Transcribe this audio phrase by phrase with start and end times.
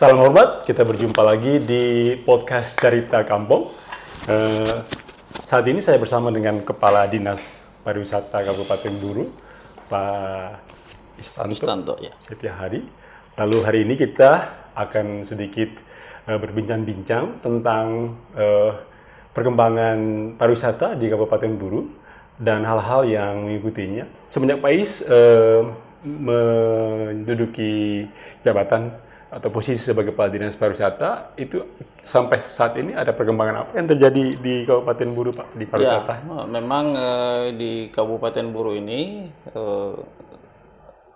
[0.00, 3.68] Salam hormat, kita berjumpa lagi di podcast Cerita Kampung.
[4.32, 4.76] Eh,
[5.44, 9.28] saat ini saya bersama dengan Kepala Dinas Pariwisata Kabupaten Buru,
[9.92, 10.64] Pak
[11.20, 12.16] Istanto, Istanto ya.
[12.16, 12.80] Setia Hari.
[13.44, 15.68] Lalu hari ini kita akan sedikit
[16.24, 18.72] eh, berbincang-bincang tentang eh,
[19.36, 21.84] perkembangan pariwisata di Kabupaten Buru
[22.40, 24.08] dan hal-hal yang mengikutinya.
[24.32, 25.60] Semenjak Pak Is eh,
[26.08, 28.08] menduduki
[28.40, 31.62] jabatan atau posisi sebagai Kepala Dinas Pariwisata, itu
[32.02, 36.12] sampai saat ini ada perkembangan apa yang terjadi di Kabupaten Buru Pak di pariwisata?
[36.18, 39.94] Ya, memang eh, di Kabupaten Buru ini eh,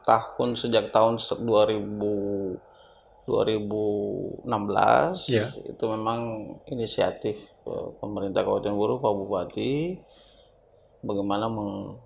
[0.04, 2.60] tahun sejak tahun se- 2000
[3.24, 5.46] 2016 Ya.
[5.65, 6.20] itu memang
[6.68, 9.73] inisiatif eh, pemerintah Kabupaten Buru Pak Bupati
[11.01, 11.96] bagaimana meng-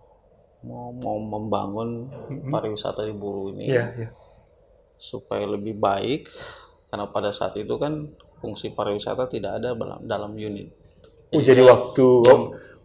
[0.59, 2.11] mau, mau membangun
[2.49, 4.09] pariwisata di Buru ini Iya, iya.
[4.99, 6.29] Supaya lebih baik
[6.91, 8.11] karena pada saat itu kan
[8.43, 10.75] fungsi pariwisata tidak ada dalam dalam unit
[11.29, 12.07] Oh, jadi waktu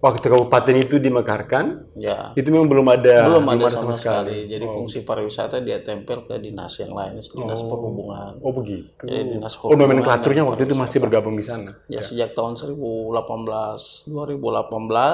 [0.03, 4.51] waktu kabupaten itu dimekarkan, ya itu memang belum ada belum ada sama, sekali.
[4.51, 8.35] Jadi fungsi pariwisata dia tempel ke dinas yang lain, dinas perhubungan.
[8.43, 8.91] Oh begitu.
[8.99, 11.71] Jadi dinas Oh nomenklaturnya waktu itu masih bergabung di sana.
[11.87, 14.11] Ya sejak tahun 2018 2018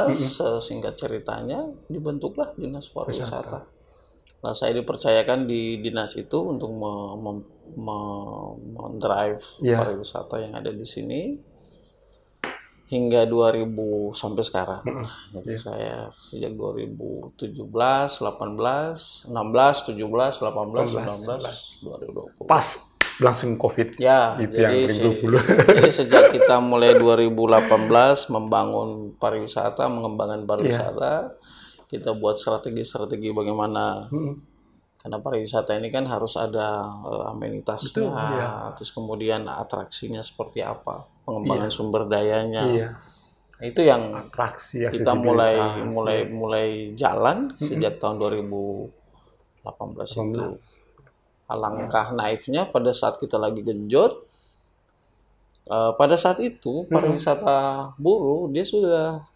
[0.10, 3.70] eh, singkat ceritanya dibentuklah dinas pariwisata.
[4.40, 6.72] Nah, saya dipercayakan di dinas itu untuk
[8.72, 9.78] mendrive Ya.
[9.78, 11.36] pariwisata yang ada di sini
[12.88, 13.70] hingga 2000
[14.12, 14.82] sampai sekarang.
[15.30, 17.62] Jadi saya sejak 2017,
[18.18, 21.46] 18, 16, 17, 18, 19,
[21.84, 22.48] 2020.
[22.48, 22.66] Pas
[23.20, 24.00] langsung covid.
[24.00, 25.22] Ya, Itu jadi, yang si-
[25.76, 27.70] jadi sejak kita mulai 2018
[28.28, 31.36] membangun pariwisata, mengembangkan pariwisata,
[31.90, 34.06] kita buat strategi-strategi bagaimana.
[35.00, 42.04] Karena pariwisata ini kan harus ada eh, amenitasnya, terus kemudian atraksinya seperti apa, pengembangan sumber
[42.06, 42.68] dayanya.
[42.68, 42.90] Iya.
[43.60, 45.56] Nah, Itu yang Atraksi kita mulai
[45.88, 46.68] mulai mulai
[47.00, 48.92] jalan sejak tahun 2018
[50.04, 50.48] itu.
[51.48, 54.20] Alangkah naifnya pada saat kita lagi genjot,
[55.64, 59.29] eh, pada saat itu pariwisata buruh dia sudah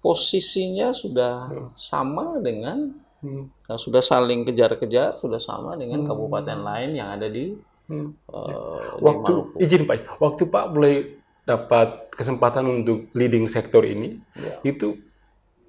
[0.00, 2.90] posisinya sudah sama dengan
[3.20, 3.52] Hmm.
[3.68, 7.52] eh, sudah saling kejar-kejar, sudah sama dengan kabupaten lain yang ada di,
[7.84, 8.16] Hmm.
[8.16, 8.52] di
[8.96, 9.60] Waktu Maluku.
[9.60, 10.94] izin Pak, waktu Pak mulai
[11.44, 14.56] dapat kesempatan untuk leading sektor ini, Ya.
[14.64, 14.96] itu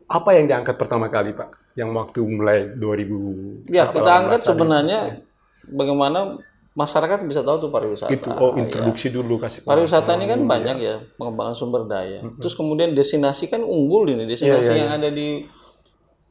[0.07, 1.75] apa yang diangkat pertama kali Pak?
[1.75, 5.19] Yang waktu mulai 2000 Ya, kita angkat sebenarnya
[5.67, 6.39] bagaimana
[6.71, 8.07] masyarakat bisa tahu tuh pariwisata.
[8.07, 8.63] itu oh Ya.
[8.63, 12.23] introduksi dulu kasih Pariwisata ini kan banyak ya pengembangan sumber daya.
[12.39, 15.43] Terus kemudian destinasi kan unggul ini, destinasi yang ada di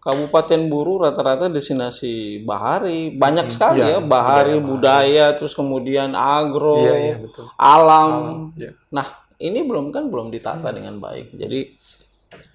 [0.00, 7.14] Kabupaten Buru rata-rata destinasi bahari banyak sekali ya, bahari budaya, terus kemudian agro, Iya, iya,
[7.20, 7.44] betul.
[7.60, 8.12] alam.
[8.56, 8.72] Iya.
[8.96, 11.36] Nah ini belum kan belum ditata dengan baik.
[11.36, 11.76] Jadi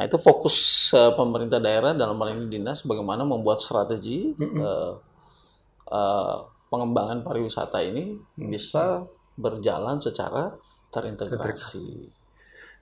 [0.01, 4.91] nah itu fokus eh, pemerintah daerah dalam hal ini dinas bagaimana membuat strategi eh,
[5.91, 6.37] eh,
[6.67, 9.05] pengembangan pariwisata ini bisa
[9.35, 10.55] berjalan secara
[10.89, 12.09] terintegrasi.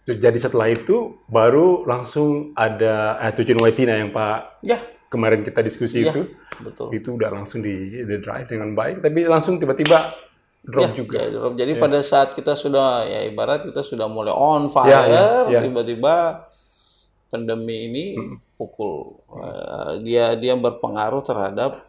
[0.03, 6.03] Jadi setelah itu baru langsung ada eh, tujuan Waitina yang Pak Ya, kemarin kita diskusi
[6.03, 6.27] itu
[6.59, 6.91] betul.
[6.91, 7.71] itu udah langsung di,
[8.03, 10.11] di drive dengan baik tapi langsung tiba-tiba
[10.59, 11.55] drop juga Ya, drop.
[11.55, 15.59] Jadi pada saat kita sudah ya ibarat kita sudah mulai on fire, Ya, ya, ya.
[15.63, 16.45] tiba-tiba
[17.31, 18.05] pandemi ini
[18.59, 21.79] pukul Eh, dia dia berpengaruh terhadap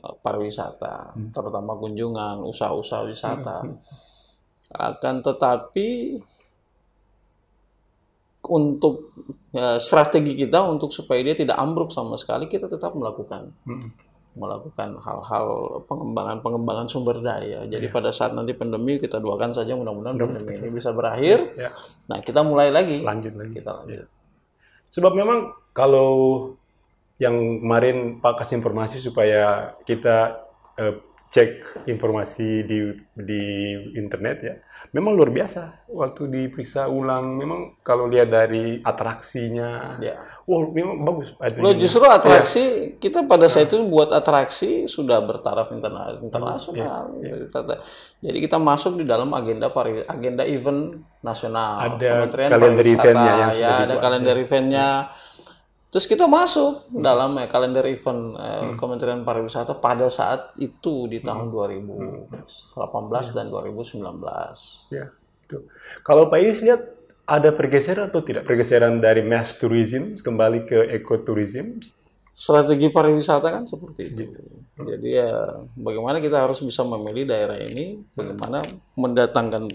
[0.00, 3.64] pariwisata, terutama kunjungan, usaha-usaha wisata.
[4.72, 6.16] Akan tetapi
[8.48, 9.14] untuk
[9.54, 13.54] ya, strategi kita untuk supaya dia tidak ambruk sama sekali kita tetap melakukan
[14.32, 15.46] melakukan hal-hal
[15.84, 17.68] pengembangan-pengembangan sumber daya.
[17.68, 21.52] Jadi pada saat nanti pandemi kita doakan saja mudah-mudahan pandemi ini bisa berakhir.
[21.52, 21.68] Ya.
[22.08, 23.04] Nah, kita mulai lagi.
[23.04, 24.08] lanjut lagi Kita lanjut.
[24.88, 26.08] sebab memang kalau
[27.22, 30.34] yang kemarin Pak kasih informasi supaya kita
[30.74, 30.98] eh,
[31.32, 32.78] cek informasi di
[33.16, 33.42] di
[33.96, 34.54] internet ya.
[34.92, 37.40] Memang luar biasa waktu diperiksa ulang.
[37.40, 40.20] Memang kalau lihat dari atraksinya Ya.
[40.44, 41.32] wow memang bagus.
[41.56, 42.64] Loh, justru atraksi
[43.00, 47.08] kita pada saat itu buat atraksi sudah bertaraf interna- internasional.
[48.20, 51.96] Jadi kita masuk di dalam agenda pari, agenda event nasional.
[51.96, 54.88] Ada Kementerian kalender eventnya yang sudah ya, ada kalender eventnya.
[55.92, 58.80] Terus kita masuk dalam ya, kalender event eh, Hmm.
[58.80, 64.00] Kementerian Pariwisata pada saat itu di tahun 2018 dan 2019.
[64.88, 65.12] Ya,
[65.44, 65.68] itu.
[66.00, 66.80] Kalau Pak Is lihat
[67.28, 71.84] ada pergeseran atau tidak pergeseran dari mass tourism kembali ke ekoturism?
[72.32, 74.24] Strategi pariwisata kan seperti itu.
[74.80, 78.64] Jadi ya bagaimana kita harus bisa memilih daerah ini, bagaimana
[78.96, 79.68] mendatangkan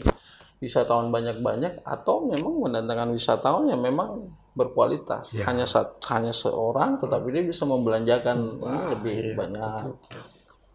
[0.58, 4.26] wisatawan banyak-banyak atau memang mendatangkan wisatawan yang memang
[4.58, 5.38] berkualitas.
[5.46, 9.82] Hanya sat, hanya seorang tetapi dia bisa membelanjakan ini lebih banyak.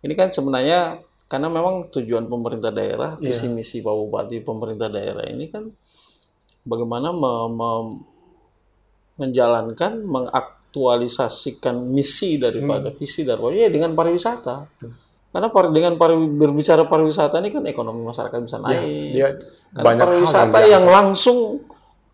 [0.02, 5.50] Ini kan sebenarnya karena memang tujuan pemerintah daerah, visi misi Pak Bupati pemerintah daerah ini
[5.50, 5.66] kan
[6.62, 7.98] bagaimana me- me-
[9.12, 14.56] menjalankan mengaktualisasikan misi daripada visi daripada ya dengan pariwisata.
[15.32, 18.84] Karena par- dengan pari- berbicara pariwisata ini kan ekonomi masyarakat bisa naik.
[19.16, 19.28] Dia
[19.72, 21.38] Karena pariwisata yang yang langsung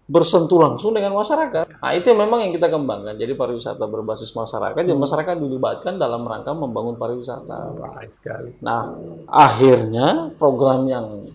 [0.09, 1.69] bersentuh langsung dengan masyarakat.
[1.69, 3.21] Nah, itu yang memang yang kita kembangkan.
[3.21, 7.77] Jadi pariwisata berbasis masyarakat, dan masyarakat dilibatkan dalam rangka membangun pariwisata.
[7.77, 8.57] baik sekali.
[8.65, 8.97] Nah,
[9.29, 11.29] akhirnya program yang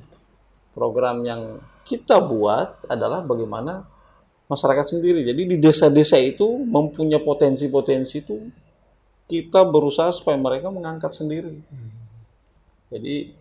[0.74, 3.86] program yang kita buat adalah bagaimana
[4.50, 5.22] masyarakat sendiri.
[5.22, 8.42] Jadi di desa-desa itu mempunyai potensi-potensi itu
[9.30, 11.48] kita berusaha supaya mereka mengangkat sendiri.
[12.90, 13.38] Jadi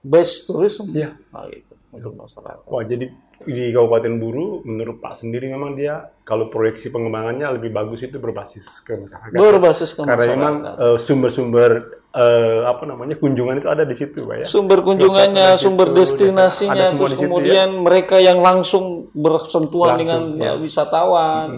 [0.00, 1.12] best tourism Iya.
[1.28, 2.64] Nah, gitu, untuk masyarakat.
[2.64, 3.06] Wah, jadi
[3.48, 8.84] di Kabupaten Buru, menurut Pak sendiri memang dia kalau proyeksi pengembangannya lebih bagus itu berbasis
[8.84, 9.36] ke masyarakat.
[9.36, 10.36] Berbasis ke Karena masyarakat.
[10.36, 11.70] memang eh, sumber-sumber
[12.12, 14.46] eh, apa namanya kunjungan itu ada di situ, Pak ya.
[14.46, 17.28] sumber kunjungannya, di sumber situ, destinasinya, terus di situ, ya.
[17.28, 21.48] kemudian mereka yang langsung bersentuhan Langsung, dengan uh, wisatawan,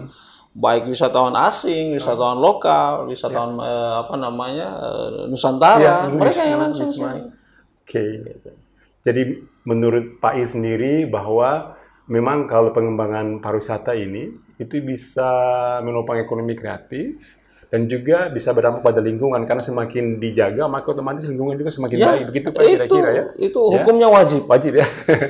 [0.53, 6.93] baik wisatawan asing, wisatawan lokal, wisatawan eh, apa namanya eh, Nusantara, Ya, mereka yang langsung.
[7.83, 8.05] Oke.
[9.03, 9.23] Jadi
[9.65, 11.72] menurut Pak I sendiri bahwa
[12.13, 14.29] memang kalau pengembangan pariwisata ini
[14.61, 15.33] itu bisa
[15.81, 17.41] menopang ekonomi kreatif
[17.73, 22.09] dan juga bisa berdampak pada lingkungan karena semakin dijaga maka otomatis lingkungan juga semakin Ya,
[22.13, 23.25] baik begitu Pak kira-kira ya.
[23.41, 24.45] itu hukumnya wajib.
[24.45, 24.87] Wajib ya.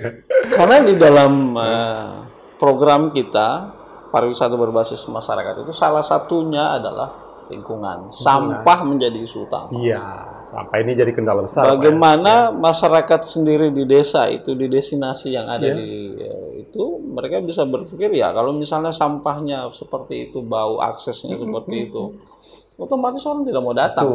[0.58, 2.11] Karena di dalam eh,
[2.58, 3.79] program kita
[4.11, 7.22] pariwisata berbasis masyarakat itu salah satunya adalah
[7.53, 8.09] lingkungan.
[8.09, 9.69] Sampah menjadi isu utama.
[9.77, 10.01] Iya,
[10.43, 11.63] sampai ini jadi kendala besar.
[11.63, 11.73] Pak, ya.
[11.77, 15.77] Bagaimana masyarakat sendiri di desa itu di destinasi yang ada Iya.
[15.77, 21.93] di eh, itu mereka bisa berpikir ya kalau misalnya sampahnya seperti itu bau aksesnya seperti
[21.93, 22.17] itu
[22.81, 24.09] otomatis orang tidak mau datang.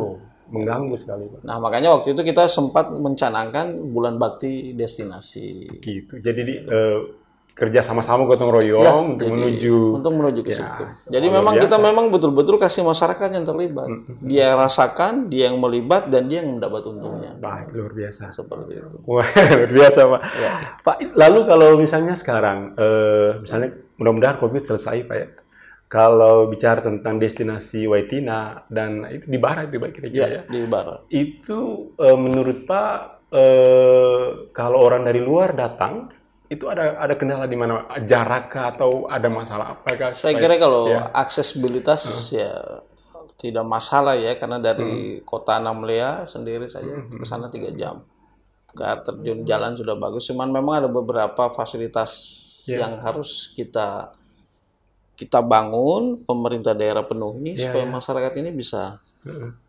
[0.48, 1.44] Mengganggu sekali Pak.
[1.44, 6.24] Nah makanya waktu itu kita sempat mencanangkan bulan bakti destinasi Gitu.
[6.24, 7.00] Jadi di, eh,
[7.57, 10.83] kerja sama-sama gotong royong untuk menuju untuk menuju ke Ya, situ.
[11.09, 11.65] Jadi memang biasa.
[11.65, 13.89] kita memang betul-betul kasih masyarakat yang terlibat.
[14.21, 17.33] Dia rasakan, dia yang melibat dan dia yang mendapat untungnya.
[17.33, 18.30] baik luar biasa.
[18.30, 18.98] Seperti itu.
[19.09, 19.25] Wah,
[19.57, 20.21] luar biasa, Pak.
[20.38, 20.51] Ya.
[20.86, 25.27] Pak, lalu kalau misalnya sekarang, eh, misalnya mudah-mudahan COVID selesai, Pak ya.
[25.88, 30.42] Kalau bicara tentang destinasi Waitina dan itu di barat itu, Pak, kira-kira ya.
[30.45, 31.10] di barat.
[31.10, 32.98] Itu eh, menurut Pak,
[33.33, 36.13] eh, kalau orang dari luar datang,
[36.47, 37.83] itu ada ada kendala di mana?
[38.07, 39.89] Jarak atau ada masalah apa?
[39.95, 41.11] kah Saya kira kalau Ya.
[41.11, 42.83] aksesibilitas ya
[43.38, 48.01] tidak masalah ya karena dari kota Namlea sendiri saja ke sana tiga jam.
[48.71, 52.11] Ke terjun jalan sudah bagus, cuman memang ada beberapa fasilitas
[52.67, 54.11] yang harus kita
[55.17, 58.93] kita bangun, pemerintah daerah penuhi supaya masyarakat ini bisa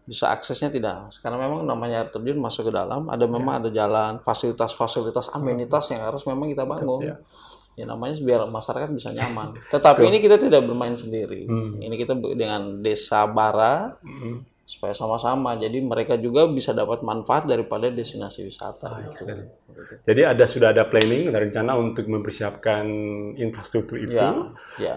[0.08, 1.12] bisa aksesnya tidak.
[1.20, 6.08] Karena memang namanya air terjun masuk ke dalam, ada memang ada jalan, fasilitas-fasilitas amenitas yang
[6.08, 7.20] harus memang kita bangun.
[7.78, 9.54] Ya namanya biar masyarakat bisa nyaman.
[9.74, 11.46] Tetapi ini kita tidak bermain sendiri.
[11.78, 13.94] Ini kita dengan Desa Bara
[14.66, 15.54] supaya sama-sama.
[15.54, 18.98] Jadi mereka juga bisa dapat manfaat daripada destinasi wisata.
[19.08, 19.30] gitu.
[20.02, 22.84] Jadi ada sudah ada planning dan rencana untuk mempersiapkan
[23.38, 24.18] infrastruktur itu.
[24.18, 24.34] Ya,
[24.82, 24.96] ya.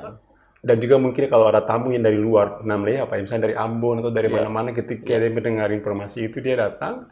[0.62, 4.06] Dan juga mungkin kalau ada tamu yang dari luar, namanya apa ya, misalnya dari Ambon
[4.06, 7.10] atau dari mana-mana ketika dia mendengar informasi itu dia datang,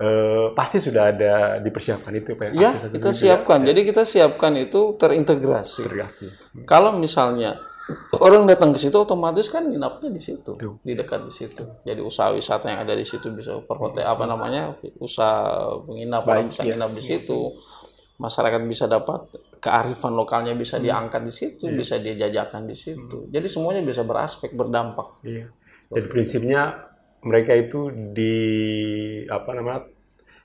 [0.00, 2.56] eh, pasti sudah ada dipersiapkan itu Pak.
[2.56, 3.58] Ya, akses-akses kita itu siapkan.
[3.68, 5.84] Jadi kita siapkan itu terintegrasi.
[5.84, 6.26] integrasi.
[6.64, 7.60] Kalau misalnya
[8.18, 11.62] orang datang ke situ otomatis kan nginapnya di situ, di dekat di situ.
[11.86, 16.90] Jadi usaha wisata yang ada di situ bisa perhotel apa namanya usaha penginapan bisa nginap
[16.90, 17.54] di situ.
[18.16, 23.28] Masyarakat bisa dapat kearifan lokalnya bisa diangkat di situ, bisa dia jajakan di situ.
[23.28, 25.20] Jadi semuanya bisa beraspek berdampak.
[25.26, 25.50] Iya.
[25.90, 26.86] Jadi prinsipnya
[27.26, 28.36] mereka itu di
[29.26, 29.86] apa namanya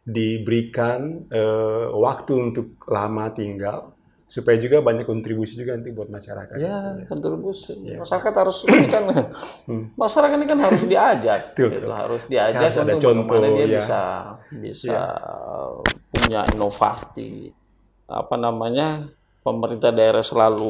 [0.02, 3.94] diberikan eh, waktu untuk lama tinggal
[4.32, 6.56] supaya juga banyak kontribusi juga nanti buat masyarakat.
[6.56, 7.84] Ya, kontribusi.
[8.00, 8.64] Masyarakat harus
[8.94, 9.04] kan
[10.00, 11.92] masyarakat ini kan harus diajak, Betul, gitu.
[11.92, 13.76] harus diajak ada untuk bagaimana contoh, dia ya.
[13.76, 14.02] bisa
[14.56, 14.98] bisa
[16.08, 17.52] punya inovasi.
[18.12, 19.08] Apa namanya?
[19.42, 20.70] Pemerintah daerah selalu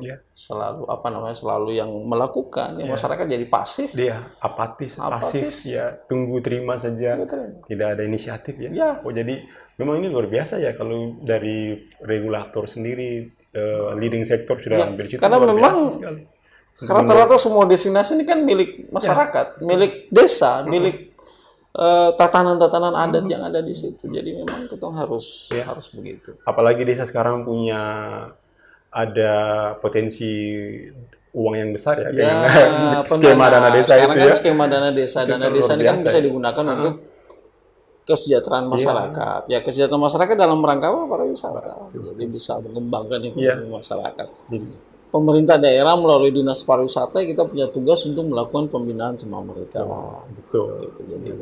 [0.00, 0.24] Iya.
[0.32, 1.36] selalu apa namanya?
[1.36, 3.92] selalu yang melakukan, ya, masyarakat jadi pasif.
[3.92, 5.56] Dia apatis, pasif, Apatis.
[5.68, 7.60] ya tunggu terima saja, Betul.
[7.68, 8.70] tidak ada inisiatif ya.
[8.72, 8.90] Ya.
[9.04, 9.44] Oh jadi
[9.76, 15.20] memang ini luar biasa ya kalau dari regulator sendiri eh, leading sektor sudah hampir situ
[15.20, 16.22] Ya, karena luar memang sekali.
[16.72, 21.11] Rata-rata semua destinasi ini kan milik masyarakat, milik desa, milik
[21.74, 24.06] eh, tatanan-tatanan adat yang ada di situ.
[24.06, 26.36] Jadi memang kita harus harus begitu.
[26.42, 27.80] Apalagi desa sekarang punya
[28.88, 29.32] ada
[29.78, 30.28] potensi
[31.32, 34.36] uang yang besar ya, Ya, dengan skema dana desa sekarang itu kan ya.
[34.36, 36.22] skema dana desa, Itu dana desa ini kan bisa ya.
[36.22, 36.94] digunakan untuk
[38.02, 39.40] kesejahteraan masyarakat.
[39.48, 41.00] Ya kesejahteraan masyarakat dalam rangka apa?
[41.08, 41.88] Pariwisata.
[41.88, 43.54] Jadi bisa mengembangkan ekonomi Iya.
[43.64, 44.28] masyarakat.
[45.12, 49.84] Pemerintah daerah melalui dinas pariwisata kita punya tugas untuk melakukan pembinaan sama mereka.
[50.32, 50.88] Betul.
[50.88, 51.36] Gitu, jadi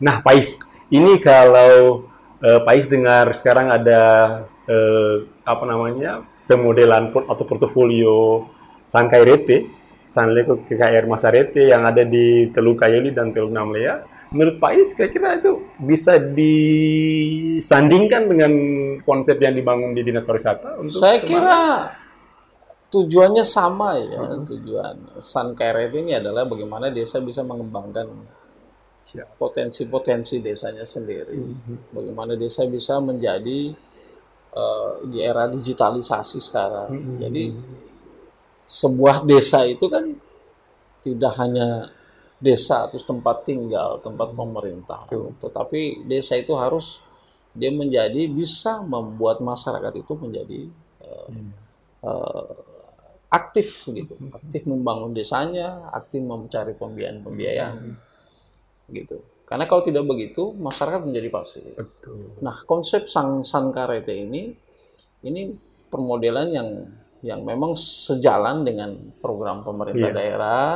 [0.00, 0.56] Nah, Pais,
[0.88, 2.08] ini kalau
[2.40, 4.00] eh, Pais dengar sekarang ada
[4.64, 8.48] eh, apa namanya pemodelan port- atau portofolio
[8.88, 9.68] Sankairete,
[10.08, 14.02] Sanleko KKR Masarete yang ada di Teluk Kayoli dan Teluk Namlea,
[14.34, 18.50] menurut Pais kira-kira itu bisa disandingkan dengan
[19.06, 20.82] konsep yang dibangun di Dinas Pariwisata?
[20.82, 21.86] Untuk Saya kira
[22.92, 24.20] tujuannya sama ya.
[24.44, 28.06] Tujuan Sun Karet ini adalah bagaimana desa bisa mengembangkan
[29.40, 31.40] potensi-potensi desanya sendiri.
[31.90, 33.72] Bagaimana desa bisa menjadi
[34.52, 37.18] eh, di era digitalisasi sekarang.
[37.18, 37.44] Jadi
[38.68, 40.06] sebuah desa itu kan
[41.02, 41.90] tidak hanya
[42.38, 45.06] desa atau tempat tinggal, tempat pemerintah,
[45.38, 46.98] tetapi desa itu harus
[47.52, 50.60] dia menjadi bisa membuat masyarakat itu menjadi
[51.04, 51.28] eh,
[52.02, 52.71] eh,
[53.32, 57.96] aktif gitu, aktif membangun desanya, aktif mencari pembiayaan-pembiayaan
[58.92, 59.24] gitu.
[59.48, 61.64] Karena kalau tidak begitu, masyarakat menjadi pasif.
[61.72, 62.36] Betul.
[62.40, 64.52] Nah, konsep sang sankarete ini
[65.24, 65.52] ini
[65.88, 66.68] permodelan yang
[67.22, 70.16] yang memang sejalan dengan program pemerintah Iya.
[70.16, 70.72] daerah.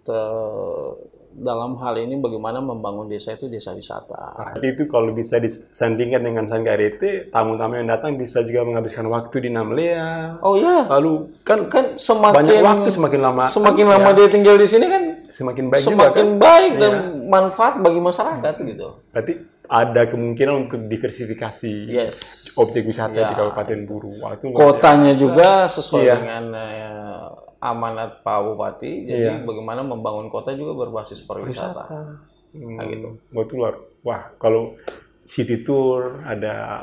[0.00, 4.34] Te- dalam hal ini bagaimana membangun desa itu desa wisata.
[4.34, 9.50] Nah, itu kalau bisa disandingkan dengan Sankarete, tamu-tamu yang datang bisa juga menghabiskan waktu di
[9.50, 10.42] Namlea.
[10.42, 14.66] Oh ya, Lalu kan kan semakin banyak waktu semakin lama semakin lama dia tinggal di
[14.66, 16.38] sini kan semakin baik juga semakin kan.
[16.38, 16.92] baik dan
[17.26, 18.88] manfaat bagi masyarakat gitu.
[19.10, 19.34] Berarti
[19.70, 22.16] ada kemungkinan untuk diversifikasi Yes.
[22.58, 23.30] objek wisata Ya.
[23.30, 24.18] di Kabupaten Buru.
[24.18, 26.14] Wah, itu luar Kotanya juga sesuai Iya.
[26.18, 27.26] dengan eh,
[27.60, 29.04] amanat Pak Bupati.
[29.06, 31.86] Jadi bagaimana membangun kota juga berbasis pariwisata.
[31.88, 33.14] Hmm, Nah, gitu.
[33.30, 33.78] Luar.
[34.02, 34.74] Wah, kalau
[35.22, 36.82] city tour ada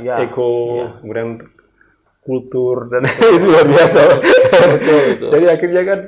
[0.00, 1.36] Ya, eko, kemudian
[2.24, 4.00] kultur dan itu luar biasa.
[4.72, 5.30] Betul, betul.
[5.36, 6.00] Jadi akhirnya kan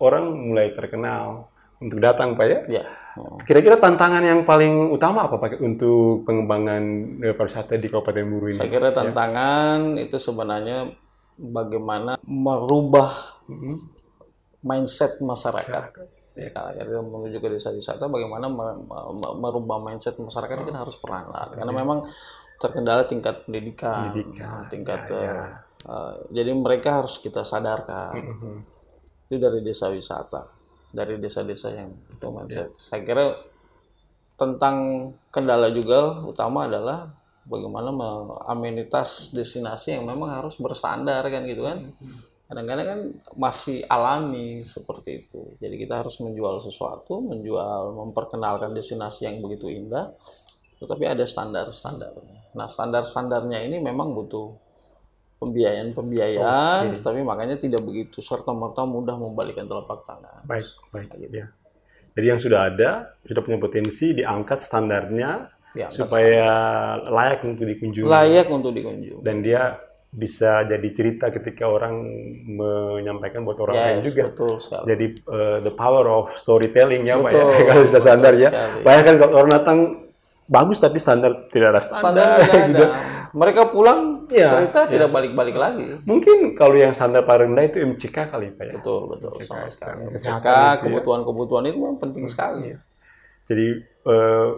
[0.00, 2.80] orang mulai terkenal untuk datang Pak ya.
[2.80, 2.84] Ya.
[3.20, 3.36] Oh.
[3.44, 6.80] Kira-kira tantangan yang paling utama apa Pak untuk pengembangan
[7.20, 8.56] eh, pariwisata di Kabupaten Buru ini?
[8.56, 10.88] Saya kira tantangan itu sebenarnya
[11.36, 13.40] bagaimana merubah
[14.64, 15.82] mindset masyarakat.
[16.36, 20.76] Ya, kalau kita menuju ke desa wisata, bagaimana me- me- merubah mindset masyarakat ini kan
[20.84, 21.48] harus perlahan.
[21.48, 22.04] Karena memang
[22.60, 25.36] terkendala tingkat pendidikan, Pendidikan, tingkat ya, ya.
[25.88, 28.20] eh, jadi mereka harus kita sadarkan.
[29.28, 30.44] Itu dari desa wisata,
[30.92, 32.68] dari desa-desa yang itu mindset.
[32.76, 33.32] Saya kira
[34.36, 37.08] tentang kendala juga utama adalah
[37.46, 41.94] bagaimana me- amenitas destinasi yang memang harus bersandar kan gitu kan.
[42.46, 43.00] Kadang-kadang kan
[43.34, 45.58] masih alami seperti itu.
[45.58, 50.14] Jadi kita harus menjual sesuatu menjual memperkenalkan destinasi yang begitu indah
[50.76, 52.52] tetapi ada standar-standarnya.
[52.52, 54.52] Nah standar-standarnya ini memang butuh
[55.40, 60.44] pembiayaan-pembiayaan tetapi makanya tidak begitu serta-merta mudah membalikan telapak tangan.
[60.44, 61.08] Baik, baik.
[61.32, 61.46] Ya.
[62.16, 66.48] Jadi yang sudah ada, sudah punya potensi, diangkat standarnya Diangkat supaya
[67.04, 68.08] layak untuk dikunjungi.
[68.08, 69.76] layak untuk dikunjungi Dan dia
[70.08, 72.00] bisa jadi cerita ketika orang
[72.46, 74.22] menyampaikan buat orang lain Yes, juga.
[74.32, 78.32] betul sekali Jadi uh, the power of storytelling ya Pak ya, Betul, kalau sudah standar
[78.34, 78.48] ya.
[78.48, 78.78] sekali.
[78.80, 79.78] Banyak kan kalau orang datang
[80.46, 82.00] bagus tapi standar tidak ada standar.
[82.00, 82.86] standar tidak ada.
[83.36, 85.86] Mereka pulang Iya, cerita tidak balik-balik lagi.
[86.02, 88.74] Mungkin kalau yang standar paling rendah itu MCK kali Pak ya.
[88.74, 89.30] Betul, betul.
[89.38, 90.02] Sama sekali.
[90.14, 90.80] Cekak, itu ya.
[90.80, 92.74] kebutuhan-kebutuhan itu memang penting sekali.
[93.46, 94.48] Jadi eh,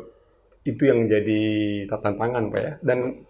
[0.68, 1.40] itu yang jadi
[1.88, 2.72] tantangan Pak ya.
[2.84, 3.24] Dan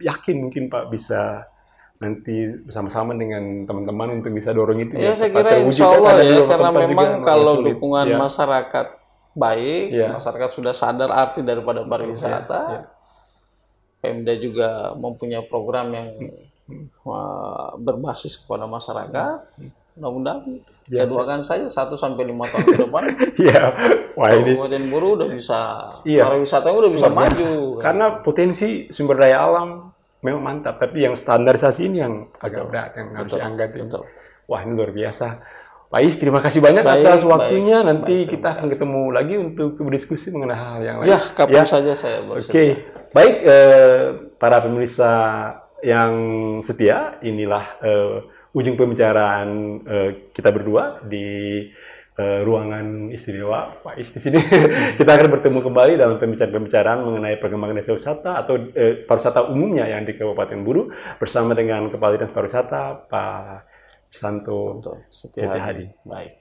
[0.00, 1.44] yakin mungkin Pak bisa
[2.00, 5.94] nanti bersama-sama dengan teman-teman untuk bisa dorong itu Ya, saya cepat kira insya kan.
[6.02, 7.78] Allah ya, karena memang kalau sulit.
[7.78, 8.18] dukungan Ya.
[8.18, 8.86] masyarakat
[9.32, 10.08] baik, Iya.
[10.10, 12.82] masyarakat sudah sadar arti daripada pariwisata, Iya.
[14.02, 16.08] Pemda juga mempunyai program yang
[17.06, 19.38] uh, berbasis kepada masyarakat.
[19.92, 20.40] Mudah-mudahan
[20.88, 23.02] jadwalkan saja 1 sampai 5 tahun ke depan
[23.44, 23.62] Iya,
[24.16, 25.58] wah ini Kabupaten Buru udah bisa
[26.08, 26.24] Iya.
[26.24, 27.50] pariwisatanya udah bisa maju.
[27.76, 33.08] karena potensi sumber daya alam memang mantap, tapi yang standarisasi ini yang agak berat yang
[33.12, 33.68] harus diangkat.
[33.74, 33.82] ya.
[33.84, 34.02] betul.
[34.46, 35.26] Wah ini luar biasa.
[35.92, 37.78] Pak Is, terima kasih banyak Baik, atas baik, waktunya.
[37.84, 41.10] Nanti baik, kita akan ketemu lagi untuk berdiskusi mengenai hal yang lain.
[41.12, 42.48] Ya, kapan saja saya bersedia.
[42.48, 42.64] Oke,
[43.12, 44.04] baik eh,
[44.40, 45.12] para pemirsa
[45.84, 46.14] yang
[46.64, 49.48] setia, inilah eh, ujung pembicaraan
[49.84, 51.60] uh, kita berdua di
[52.20, 54.38] uh, ruangan istimewa Pak di sini.
[55.00, 60.04] kita akan bertemu kembali dalam pembicaraan-pembicaraan mengenai perkembangan desa wisata atau uh, pariwisata umumnya yang
[60.04, 63.44] di Kabupaten Buru bersama dengan Kepala Dinas Pariwisata Pak
[64.12, 65.86] Santo, Setiadi Setiahadi.
[66.04, 66.32] Baik.